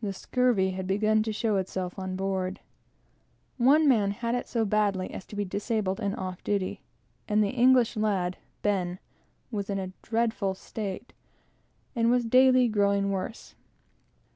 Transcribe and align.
The 0.00 0.12
scurvy 0.12 0.70
had 0.70 0.86
begun 0.86 1.24
to 1.24 1.32
show 1.32 1.56
itself 1.56 1.98
on 1.98 2.14
board. 2.14 2.60
One 3.58 3.88
man 3.88 4.12
had 4.12 4.36
it 4.36 4.46
so 4.46 4.64
badly 4.64 5.10
as 5.12 5.26
to 5.26 5.34
be 5.34 5.44
disabled 5.44 5.98
and 5.98 6.14
off 6.14 6.44
duty, 6.44 6.80
and 7.26 7.42
the 7.42 7.48
English 7.50 7.96
lad, 7.96 8.36
Ben, 8.62 9.00
was 9.50 9.68
in 9.68 9.80
a 9.80 9.90
dreadful 10.00 10.54
state, 10.54 11.12
and 11.96 12.08
was 12.08 12.24
daily 12.24 12.68
growing 12.68 13.10
worse. 13.10 13.56